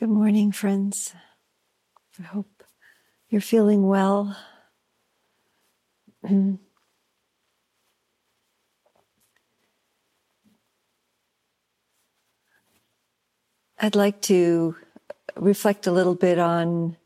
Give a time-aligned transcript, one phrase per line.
[0.00, 1.12] Good morning, friends.
[2.18, 2.64] I hope
[3.28, 4.34] you're feeling well.
[13.78, 14.74] I'd like to
[15.36, 16.96] reflect a little bit on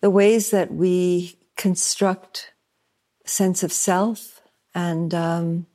[0.00, 2.52] the ways that we construct
[3.24, 4.42] sense of self
[4.76, 5.66] and um,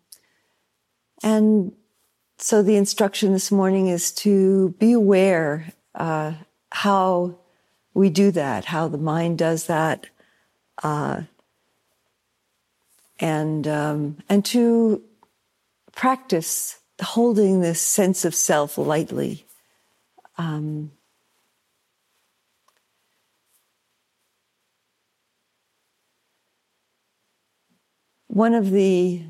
[1.21, 1.73] and
[2.37, 6.31] so the instruction this morning is to be aware uh,
[6.73, 7.35] how
[7.93, 10.07] we do that, how the mind does that,
[10.81, 11.21] uh,
[13.19, 15.03] and um, and to
[15.91, 19.45] practice holding this sense of self lightly.
[20.39, 20.91] Um,
[28.25, 29.21] one of the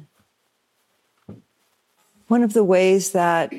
[2.29, 3.51] one of the ways that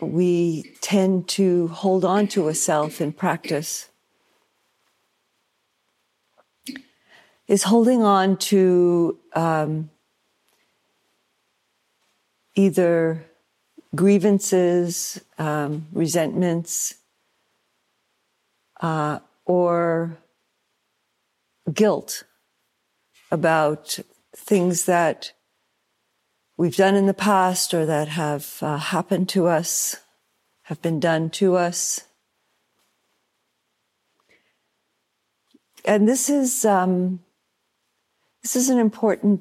[0.00, 3.90] we tend to hold on to a self in practice
[7.50, 9.90] is holding on to um,
[12.54, 13.26] either
[13.92, 16.94] grievances, um, resentments,
[18.80, 20.16] uh, or
[21.72, 22.22] guilt
[23.32, 23.98] about
[24.36, 25.32] things that
[26.60, 29.96] we've done in the past or that have uh, happened to us,
[30.64, 32.02] have been done to us.
[35.86, 37.20] And this is um,
[38.42, 39.40] this is an important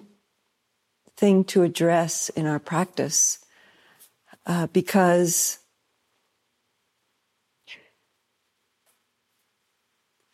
[1.18, 3.40] thing to address in our practice
[4.46, 5.60] uh, because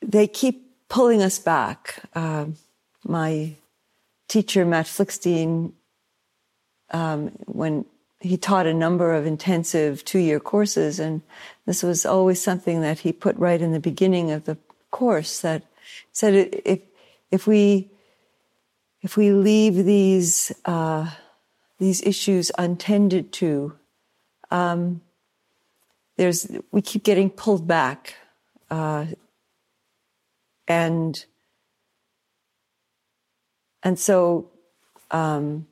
[0.03, 2.03] they keep pulling us back.
[2.13, 2.45] Uh,
[3.03, 3.55] my
[4.27, 5.73] teacher, Matt Flickstein,
[6.95, 7.83] um, when
[8.21, 11.21] he taught a number of intensive two-year courses, and
[11.65, 14.57] this was always something that he put right in the beginning of the
[14.91, 15.41] course.
[15.41, 15.63] That
[16.13, 16.79] said, if
[17.31, 17.89] if we
[19.01, 21.11] if we leave these uh,
[21.79, 23.73] these issues untended to,
[24.49, 25.01] um,
[26.15, 28.15] there's we keep getting pulled back,
[28.71, 29.05] uh,
[30.65, 31.25] and
[33.83, 34.49] and so.
[35.11, 35.67] Um,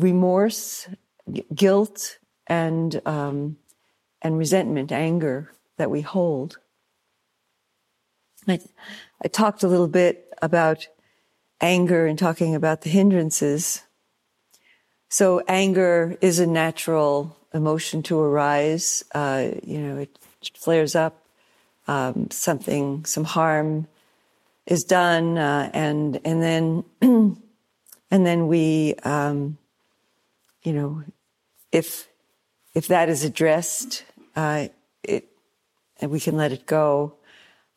[0.00, 0.88] remorse,
[1.54, 3.56] guilt, and um,
[4.22, 6.58] and resentment, anger that we hold.
[8.48, 8.60] I,
[9.24, 10.86] I talked a little bit about
[11.60, 13.82] anger and talking about the hindrances.
[15.08, 19.04] So anger is a natural emotion to arise.
[19.14, 20.18] Uh, you know, it
[20.54, 21.22] flares up.
[21.88, 23.86] Um, something, some harm
[24.66, 29.56] is done, uh, and and then and then we um,
[30.66, 31.04] you know,
[31.70, 32.08] if
[32.74, 34.04] if that is addressed,
[34.34, 34.66] uh,
[35.04, 35.28] it
[36.00, 37.14] and we can let it go.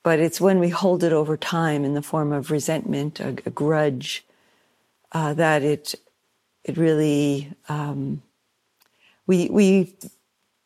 [0.01, 3.51] But it's when we hold it over time in the form of resentment, a, a
[3.51, 4.25] grudge,
[5.11, 5.93] uh, that it
[6.63, 8.23] it really um,
[9.27, 9.93] we we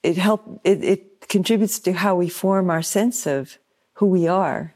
[0.02, 3.58] it help it, it contributes to how we form our sense of
[3.96, 4.74] who we are,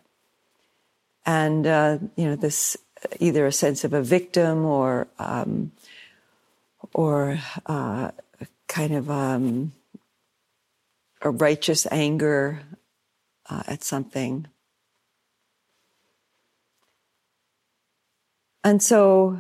[1.26, 2.76] and uh, you know this
[3.22, 5.72] either a sense of a victim or um,
[6.98, 8.10] or uh,
[8.68, 9.72] kind of um,
[11.22, 12.60] a righteous anger
[13.48, 14.48] uh, at something.
[18.64, 19.38] And so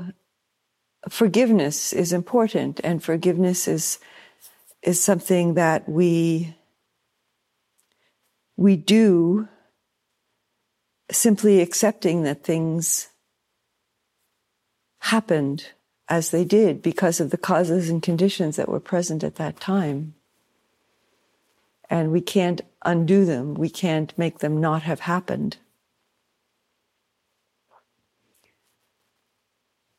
[1.10, 4.00] forgiveness is important, and forgiveness is
[4.84, 6.56] is something that we
[8.56, 9.48] we do
[11.12, 13.08] simply accepting that things
[15.00, 15.66] happened
[16.10, 20.14] as they did because of the causes and conditions that were present at that time.
[21.90, 23.54] And we can't undo them.
[23.54, 25.58] We can't make them not have happened.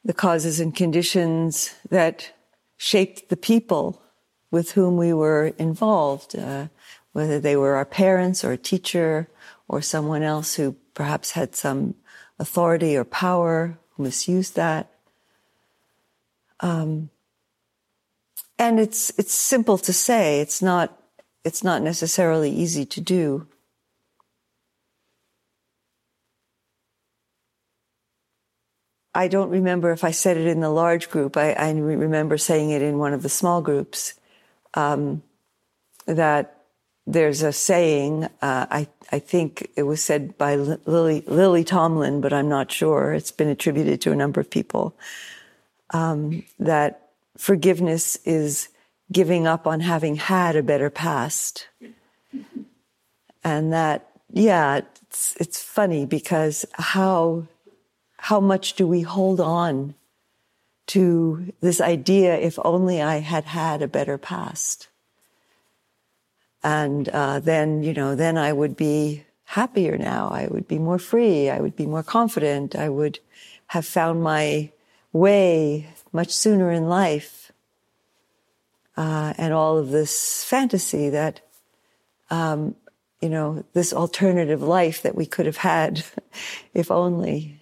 [0.04, 2.32] The causes and conditions that
[2.76, 4.00] shaped the people
[4.50, 6.68] with whom we were involved, uh,
[7.12, 9.28] whether they were our parents or a teacher
[9.66, 11.94] or someone else who perhaps had some
[12.38, 14.91] authority or power, who misused that.
[16.60, 17.10] Um,
[18.59, 20.41] and it's it's simple to say.
[20.41, 20.99] It's not
[21.45, 23.47] it's not necessarily easy to do.
[29.15, 31.37] I don't remember if I said it in the large group.
[31.37, 34.15] I, I remember saying it in one of the small groups.
[34.75, 35.22] Um,
[36.07, 36.65] that
[37.07, 38.25] there's a saying.
[38.43, 43.13] Uh, I I think it was said by Lily Lily Tomlin, but I'm not sure.
[43.13, 44.97] It's been attributed to a number of people
[45.90, 48.68] um, that forgiveness is
[49.10, 51.68] giving up on having had a better past.
[53.44, 57.46] and that, yeah, it's, it's funny because how,
[58.18, 59.94] how much do we hold on
[60.88, 64.88] to this idea, if only I had had a better past?
[66.62, 70.28] And uh, then, you know, then I would be happier now.
[70.28, 71.48] I would be more free.
[71.48, 72.76] I would be more confident.
[72.76, 73.20] I would
[73.68, 74.70] have found my
[75.18, 77.53] way much sooner in life.
[78.97, 81.41] Uh, and all of this fantasy that,
[82.30, 82.74] um,
[83.20, 86.04] you know, this alternative life that we could have had,
[86.74, 87.60] if only.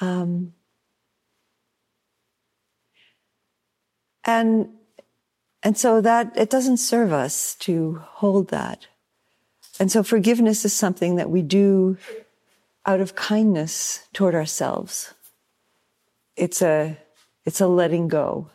[0.00, 0.52] Um,
[4.24, 4.68] and
[5.62, 8.86] and so that it doesn't serve us to hold that.
[9.80, 11.96] And so forgiveness is something that we do
[12.84, 15.13] out of kindness toward ourselves.
[16.36, 16.98] It's a,
[17.44, 18.50] it's a letting go.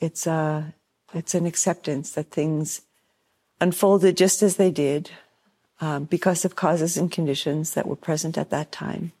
[0.00, 0.74] It's a,
[1.14, 2.82] it's an acceptance that things
[3.60, 5.10] unfolded just as they did
[5.80, 9.12] um, because of causes and conditions that were present at that time.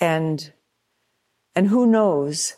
[0.00, 0.52] And,
[1.54, 2.56] and who knows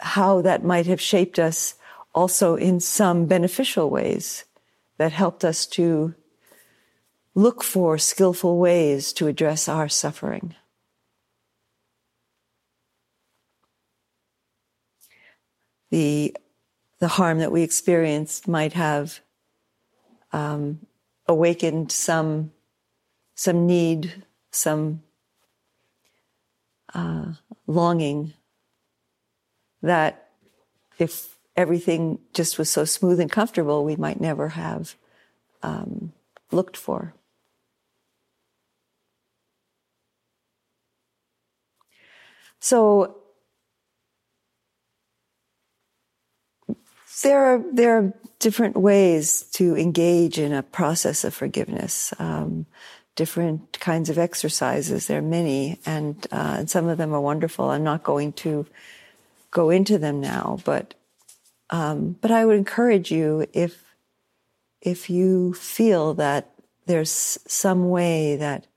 [0.00, 1.74] how that might have shaped us
[2.14, 4.44] also in some beneficial ways
[4.96, 6.14] that helped us to
[7.34, 10.54] look for skillful ways to address our suffering.
[15.90, 16.36] The,
[16.98, 19.20] the harm that we experienced might have
[20.32, 20.86] um,
[21.26, 22.52] awakened some,
[23.34, 25.02] some need, some
[26.94, 27.32] uh,
[27.66, 28.34] longing
[29.82, 30.28] that
[30.98, 34.94] if everything just was so smooth and comfortable, we might never have
[35.62, 36.12] um,
[36.50, 37.14] looked for.
[42.60, 43.16] So
[47.22, 52.12] there are there are different ways to engage in a process of forgiveness.
[52.18, 52.66] Um,
[53.18, 55.08] different kinds of exercises.
[55.08, 57.68] There are many, and, uh, and some of them are wonderful.
[57.68, 58.64] I'm not going to
[59.50, 60.94] go into them now, but
[61.70, 63.82] um, but I would encourage you if
[64.80, 66.50] if you feel that
[66.86, 68.68] there's some way that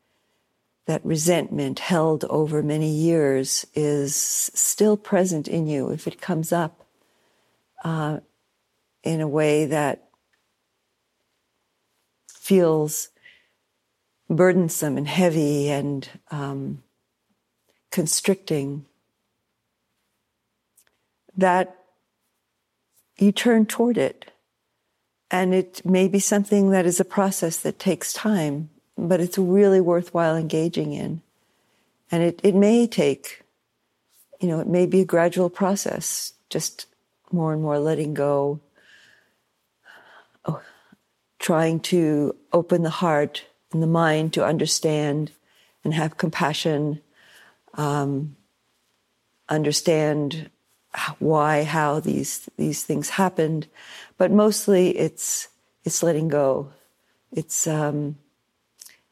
[0.88, 6.84] that resentment held over many years is still present in you, if it comes up
[7.84, 8.20] uh,
[9.04, 10.10] in a way that
[12.28, 13.10] feels
[14.30, 16.82] burdensome and heavy and um,
[17.92, 18.86] constricting,
[21.36, 21.78] that
[23.18, 24.32] you turn toward it.
[25.30, 29.80] And it may be something that is a process that takes time, but it's really
[29.80, 31.22] worthwhile engaging in.
[32.12, 33.44] And it, it may take,
[34.42, 36.88] you know, it may be a gradual process, just
[37.32, 38.60] more and more letting go,
[41.42, 45.32] trying to open the heart and the mind to understand
[45.84, 47.02] and have compassion,
[47.74, 48.36] um,
[49.50, 50.50] understand
[51.20, 53.68] why, how these these things happened,
[54.18, 55.48] but mostly it's
[55.84, 56.72] it's letting go.
[57.32, 58.18] It's um,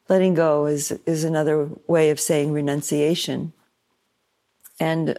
[0.07, 3.53] letting go is is another way of saying renunciation.
[4.79, 5.17] And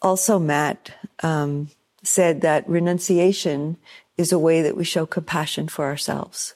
[0.00, 0.92] also, Matt
[1.22, 1.70] um,
[2.02, 3.78] said that renunciation
[4.18, 6.54] is a way that we show compassion for ourselves,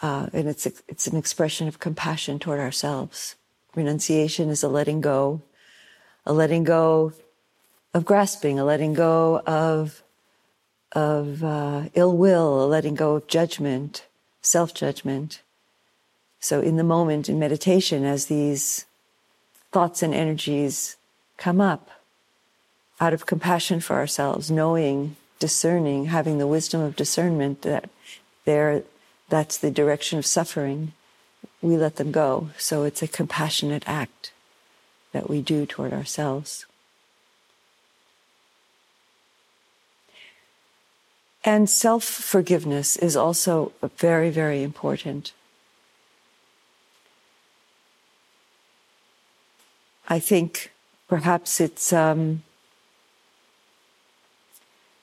[0.00, 3.34] uh, and it's it's an expression of compassion toward ourselves.
[3.74, 5.42] Renunciation is a letting go,
[6.24, 7.12] a letting go
[7.94, 10.02] of grasping, a letting go of
[10.92, 14.06] of uh, ill will, a letting go of judgment,
[14.42, 15.42] self judgment.
[16.40, 18.86] So, in the moment in meditation, as these
[19.72, 20.96] thoughts and energies
[21.36, 21.90] come up,
[23.00, 27.88] out of compassion for ourselves, knowing, discerning, having the wisdom of discernment that
[28.44, 28.82] there,
[29.28, 30.92] that's the direction of suffering,
[31.60, 32.50] we let them go.
[32.58, 34.32] So, it's a compassionate act
[35.12, 36.66] that we do toward ourselves.
[41.44, 45.32] And self forgiveness is also very, very important.
[50.08, 50.72] I think
[51.08, 52.42] perhaps it's um,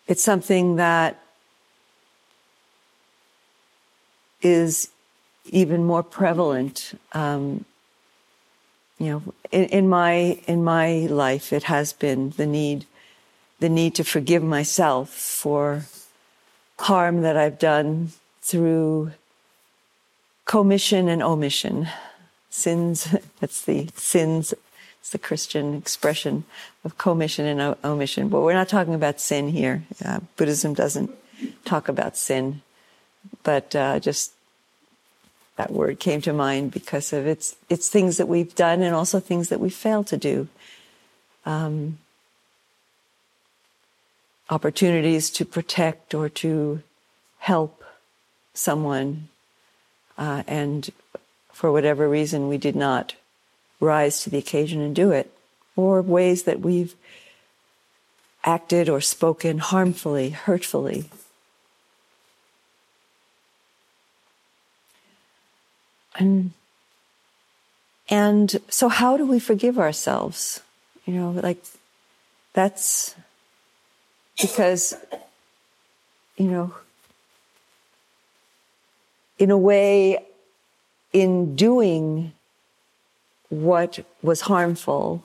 [0.07, 1.21] it's something that
[4.41, 4.89] is
[5.45, 6.97] even more prevalent.
[7.13, 7.65] Um,
[8.99, 12.85] you know, in, in my in my life, it has been the need
[13.59, 15.85] the need to forgive myself for
[16.79, 19.11] harm that I've done through
[20.45, 21.87] commission and omission.
[22.49, 24.53] Sins, that's the sins,
[25.05, 26.45] it's the Christian expression
[26.83, 28.27] of commission and omission.
[28.27, 29.83] But we're not talking about sin here.
[30.03, 31.11] Uh, Buddhism doesn't
[31.63, 32.63] talk about sin.
[33.43, 34.31] but uh, just
[35.57, 39.19] that word came to mind because of its it's things that we've done and also
[39.19, 40.47] things that we failed to do.
[41.45, 41.99] Um,
[44.49, 46.81] opportunities to protect or to
[47.37, 47.83] help
[48.55, 49.29] someone,
[50.17, 50.89] uh, and
[51.53, 53.13] for whatever reason we did not
[53.79, 55.31] rise to the occasion and do it,
[55.75, 56.95] or ways that we've
[58.43, 61.05] acted or spoken harmfully, hurtfully.
[66.17, 66.51] And,
[68.09, 70.61] and so, how do we forgive ourselves?
[71.05, 71.63] You know, like
[72.53, 73.15] that's
[74.41, 74.95] because,
[76.37, 76.73] you know,
[79.37, 80.23] in a way,
[81.11, 82.31] in doing
[83.49, 85.23] what was harmful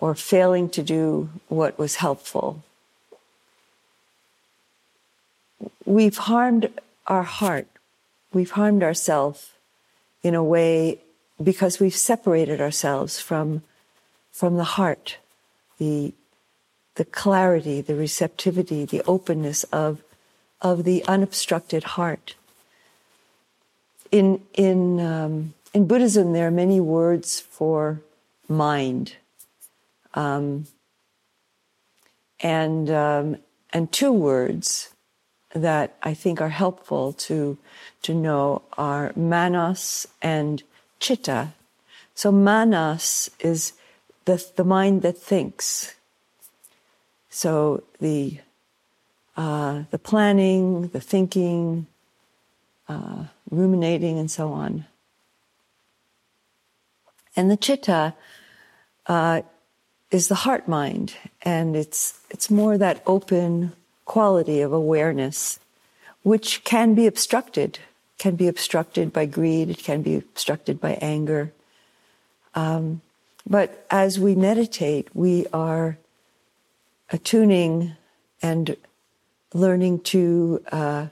[0.00, 2.62] or failing to do what was helpful,
[5.84, 6.70] we've harmed
[7.06, 7.66] our heart.
[8.32, 9.52] We've harmed ourselves
[10.22, 11.00] in a way
[11.42, 13.62] because we've separated ourselves from,
[14.32, 15.18] from the heart,
[15.78, 16.12] the,
[16.94, 20.02] the clarity, the receptivity, the openness of,
[20.60, 22.34] of the unobstructed heart.
[24.10, 28.00] In, in, um, in Buddhism, there are many words for
[28.48, 29.16] mind.
[30.14, 30.66] Um,
[32.40, 33.36] and, um,
[33.72, 34.90] and two words
[35.52, 37.58] that I think are helpful to,
[38.02, 40.62] to know are manas and
[41.00, 41.54] chitta.
[42.14, 43.72] So manas is
[44.26, 45.94] the, the mind that thinks.
[47.30, 48.38] So the,
[49.36, 51.88] uh, the planning, the thinking,
[52.88, 54.86] uh, ruminating, and so on.
[57.36, 58.14] And the chitta
[59.06, 59.42] uh,
[60.10, 63.72] is the heart mind, and it's it's more that open
[64.04, 65.58] quality of awareness,
[66.22, 67.78] which can be obstructed,
[68.18, 71.52] can be obstructed by greed, it can be obstructed by anger.
[72.54, 73.00] Um,
[73.46, 75.98] but as we meditate, we are
[77.10, 77.96] attuning
[78.42, 78.76] and
[79.52, 81.06] learning to uh,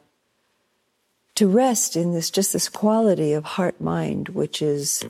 [1.34, 5.04] to rest in this just this quality of heart mind, which is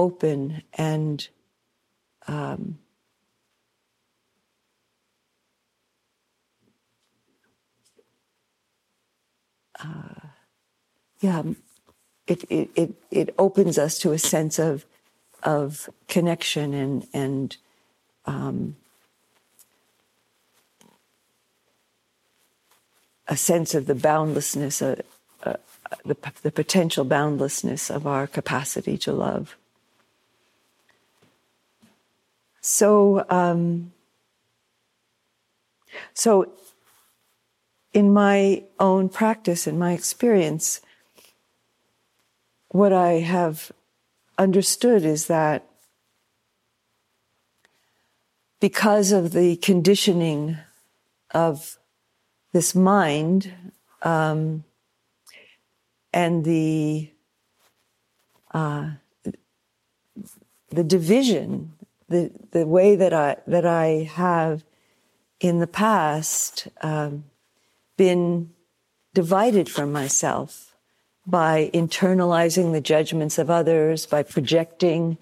[0.00, 1.28] open and
[2.26, 2.78] um,
[9.78, 10.28] uh,
[11.20, 11.42] yeah,
[12.26, 14.86] it, it, it, it opens us to a sense of,
[15.42, 17.56] of connection and, and
[18.24, 18.76] um,
[23.28, 24.96] a sense of the boundlessness, uh,
[25.42, 25.56] uh,
[26.06, 29.56] the, the potential boundlessness of our capacity to love.
[32.60, 33.92] So, um,
[36.14, 36.52] so
[37.92, 40.80] in my own practice, in my experience,
[42.68, 43.72] what I have
[44.38, 45.66] understood is that
[48.60, 50.58] because of the conditioning
[51.32, 51.78] of
[52.52, 53.52] this mind
[54.02, 54.64] um,
[56.12, 57.10] and the
[58.52, 58.90] uh,
[60.70, 61.72] the division,
[62.10, 64.62] the the way that I that I have
[65.40, 67.24] in the past um,
[67.96, 68.50] been
[69.14, 70.76] divided from myself
[71.26, 75.16] by internalizing the judgments of others, by projecting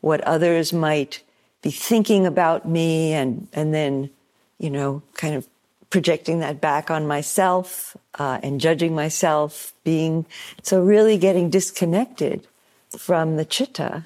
[0.00, 1.22] what others might
[1.62, 4.10] be thinking about me and, and then,
[4.58, 5.48] you know, kind of
[5.90, 10.26] projecting that back on myself uh, and judging myself, being
[10.62, 12.46] so really getting disconnected
[12.98, 14.04] from the chitta,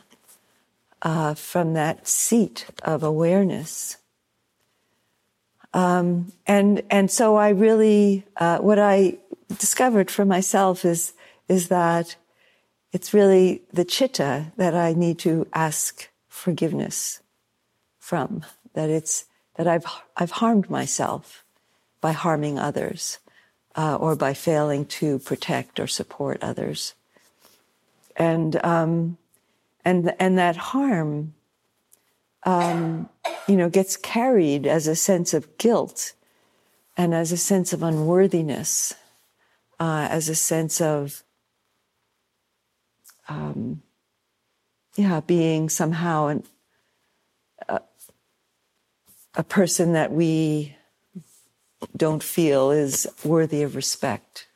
[1.03, 3.99] uh, from that seat of awareness.
[5.75, 9.19] Um, and and so I really uh, what I
[9.59, 11.13] discovered for myself is
[11.49, 12.17] is that
[12.93, 17.21] it's really the chitta that I need to ask forgiveness
[17.99, 18.45] from.
[18.73, 19.27] That it's
[19.57, 19.85] that I've
[20.17, 21.45] I've harmed myself
[22.01, 23.19] by harming others
[23.75, 26.95] uh, or by failing to protect or support others,
[28.17, 29.19] and um,
[29.87, 31.33] and and that harm
[32.47, 33.09] um,
[33.49, 36.13] you know, gets carried as a sense of guilt
[36.97, 38.95] and as a sense of unworthiness,
[39.79, 41.23] uh, as a sense of,
[43.29, 43.83] um,
[44.95, 46.45] yeah, being somehow an,
[47.69, 47.81] a,
[49.35, 50.77] a person that we
[51.97, 54.47] don't feel is worthy of respect.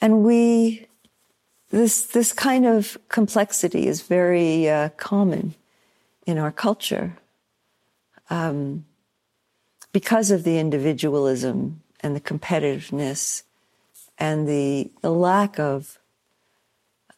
[0.00, 0.88] And we
[1.74, 5.54] this this kind of complexity is very uh, common
[6.24, 7.18] in our culture
[8.30, 8.84] um,
[9.92, 13.42] because of the individualism and the competitiveness
[14.18, 15.98] and the, the lack of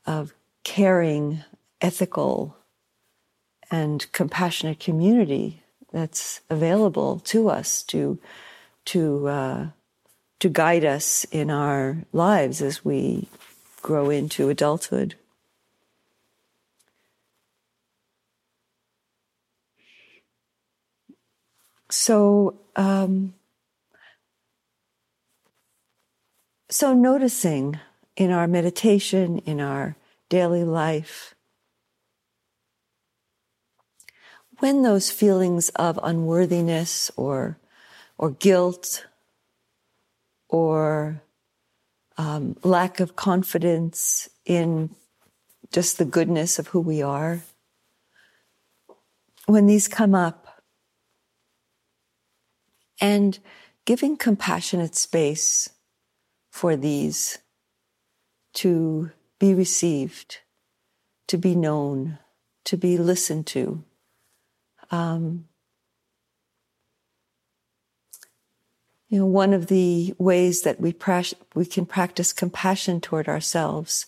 [0.06, 0.32] of
[0.64, 1.44] caring,
[1.80, 2.56] ethical,
[3.70, 8.18] and compassionate community that's available to us to
[8.86, 9.66] to uh,
[10.38, 13.28] to guide us in our lives as we
[13.86, 15.14] grow into adulthood.
[21.88, 23.34] So, um,
[26.68, 27.78] so noticing
[28.16, 29.94] in our meditation, in our
[30.28, 31.36] daily life,
[34.58, 37.56] when those feelings of unworthiness or,
[38.18, 39.06] or guilt
[40.48, 41.22] or
[42.16, 44.90] um, lack of confidence in
[45.72, 47.42] just the goodness of who we are,
[49.46, 50.62] when these come up,
[53.00, 53.38] and
[53.84, 55.68] giving compassionate space
[56.50, 57.38] for these
[58.54, 60.38] to be received,
[61.28, 62.18] to be known,
[62.64, 63.84] to be listened to.
[64.90, 65.46] Um,
[69.08, 74.06] you know, one of the ways that we pra- we can practice compassion toward ourselves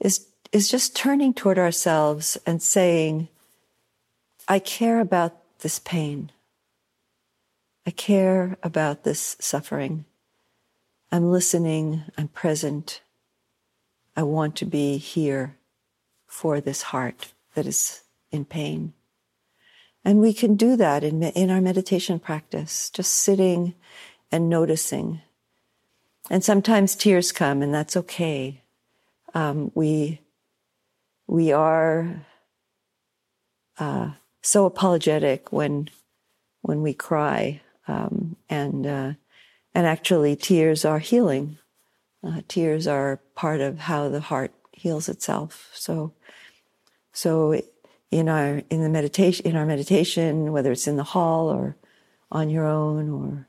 [0.00, 3.28] is is just turning toward ourselves and saying,
[4.48, 6.32] "I care about this pain.
[7.86, 10.04] I care about this suffering.
[11.12, 12.04] I'm listening.
[12.18, 13.00] I'm present.
[14.16, 15.56] I want to be here
[16.26, 18.92] for this heart that is in pain.
[20.04, 23.74] And we can do that in, in our meditation practice, just sitting
[24.32, 25.20] and noticing.
[26.30, 28.62] And sometimes tears come, and that's okay.
[29.34, 30.20] Um, we,
[31.26, 32.26] we are
[33.78, 35.88] uh, so apologetic when,
[36.62, 39.12] when we cry, um, and, uh,
[39.74, 41.58] and actually tears are healing.
[42.24, 45.70] Uh, tears are part of how the heart heals itself.
[45.74, 46.12] So,
[47.12, 47.60] so
[48.10, 51.76] in our in the meditation in our meditation, whether it's in the hall or
[52.30, 53.48] on your own or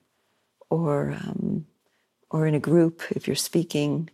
[0.69, 1.65] or um,
[2.30, 4.10] or in a group, if you're speaking,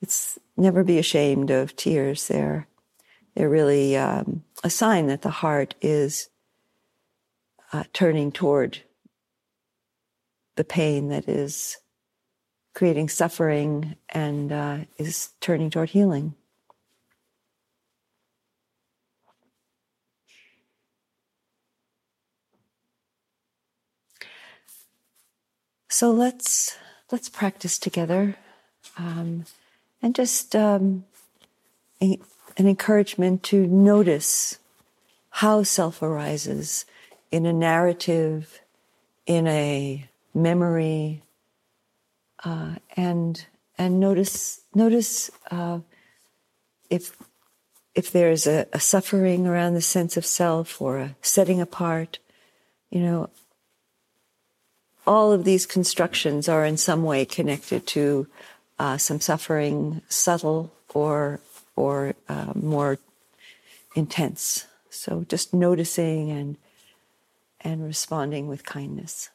[0.00, 2.28] it's never be ashamed of tears.
[2.28, 2.66] They're
[3.34, 6.28] they're really um, a sign that the heart is
[7.72, 8.78] uh, turning toward
[10.56, 11.76] the pain that is
[12.74, 16.34] creating suffering and uh, is turning toward healing.
[25.98, 26.76] So let's
[27.10, 28.36] let's practice together,
[28.96, 29.46] um,
[30.00, 31.06] and just um,
[32.00, 32.20] a,
[32.56, 34.60] an encouragement to notice
[35.42, 36.86] how self arises
[37.32, 38.60] in a narrative,
[39.26, 41.24] in a memory,
[42.44, 43.44] uh, and
[43.76, 45.80] and notice notice uh,
[46.88, 47.16] if
[47.96, 52.20] if there's a, a, suffering around the sense of self or a setting apart,
[52.88, 53.30] you know,
[55.08, 58.26] all of these constructions are in some way connected to
[58.78, 61.40] uh, some suffering, subtle or
[61.74, 62.98] or uh, more
[63.94, 64.66] intense.
[64.90, 66.56] So just noticing and
[67.62, 69.30] and responding with kindness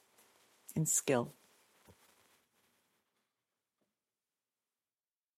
[0.76, 1.34] and skill.